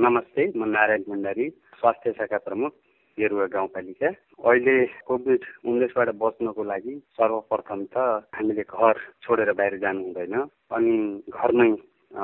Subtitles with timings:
[0.00, 1.48] नमस्ते म नारायण भण्डारी
[1.78, 2.72] स्वास्थ्य शाखा प्रमुख
[3.18, 4.08] गेरुवा गाउँपालिका
[4.48, 7.96] अहिले कोभिड उन्नाइसबाट बच्नको लागि सर्वप्रथम त
[8.32, 10.34] हामीले घर छोडेर बाहिर जानु हुँदैन
[10.72, 10.94] अनि
[11.36, 11.68] घरमै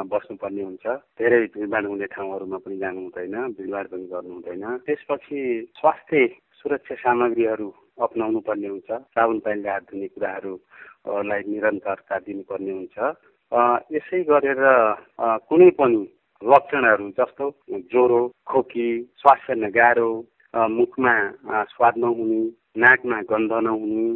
[0.09, 0.87] बस्नुपर्ने हुन्छ।
[1.21, 5.39] धेरै भिडभाड हुने ठाउँहरूमा पनि जानु हुँदैन भिडभाड पनि गर्नु हुँदैन। त्यसपछि
[5.77, 7.69] स्वास्थ्य सुरक्षा सामग्रीहरू
[8.09, 12.97] अप्नाउनु पर्ने हुन्छ। साबुन पानीले हात धुने कुराहरूलाई निरन्तरता दिनुपर्ने हुन्छ।
[13.97, 14.65] यसै गरेर
[15.49, 16.05] कुनै पनि
[16.43, 17.51] लक्षणहरू जस्तो
[17.91, 18.89] ज्वरो खोकी
[19.21, 20.09] फेर्न गाह्रो
[20.71, 21.15] मुखमा
[21.67, 22.41] स्वाद नहुने
[22.79, 24.07] नाकमा गन्ध नहुने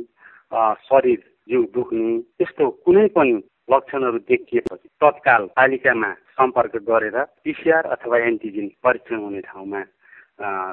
[0.84, 8.68] शरीर जिउ दुख्ने त्यस्तो कुनै पनि लक्षणहरू देखिएपछि तत्काल पालिकामा सम्पर्क गरेर पिसिआर अथवा एन्टिजेन
[8.82, 9.82] परीक्षण हुने ठाउँमा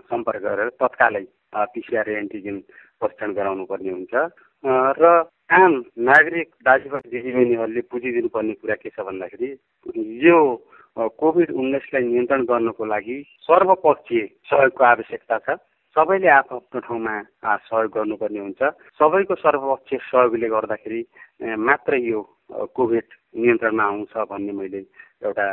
[0.08, 1.24] सम्पर्क गरेर तत्कालै
[1.72, 2.60] पिसिआर एन्टिजेन
[3.02, 4.14] परीक्षण गराउनु पर्ने हुन्छ
[4.98, 5.12] र
[5.54, 9.50] आम नागरिक दाजुभाइ दिदीबहिनीहरूले बुझिदिनु पर्ने कुरा के छ भन्दाखेरि
[10.22, 10.40] यो
[10.98, 15.58] कोभिड उन्नाइसलाई नियन्त्रण गर्नको लागि सर्वपक्षीय सहयोगको आवश्यकता छ।
[15.96, 17.14] सबैले आफ्नो ठाउँमा
[17.68, 18.62] सहयोग गर्नुपर्ने हुन्छ।
[19.00, 21.02] सबैको सर्वपक्षीय सहयोगले गर्दाखेरि
[21.60, 22.22] मात्र यो
[22.74, 24.82] कोभिड नियन्त्रणमा आउँछ भन्ने मैले
[25.26, 25.48] एउटा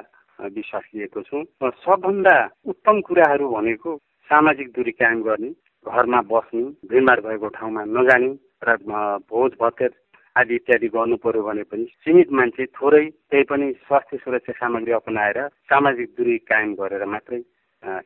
[0.57, 1.37] विश्वास लिएको छु।
[1.85, 2.37] सबभन्दा
[2.73, 3.97] उत्तम कुराहरू भनेको
[4.31, 5.51] सामाजिक दूरी कायम गर्ने
[5.87, 8.31] घरमा बस्ने भिडभाड भएको ठाउँमा नजाने
[8.65, 8.77] र
[9.29, 9.93] भोज भतेर
[10.37, 15.39] आदि इत्यादि गर्नु पर्यो भने पनि सीमित मान्छे थोरै त्यही पनि स्वास्थ्य सुरक्षा सामग्री अपनाएर
[15.71, 17.41] सामाजिक दूरी कायम गरेर मात्रै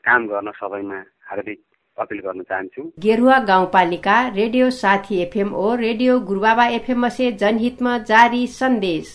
[0.04, 0.98] काम गर्न सबैमा
[1.30, 1.60] हार्दिक
[1.98, 8.46] अपिल गर्न चाहन्छु। गेरुवा गाउँपालिका रेडियो साथी एफएम ओ रेडियो गुरुबाबा एफएम से जनहितमा जारी
[8.54, 9.06] सन्देश।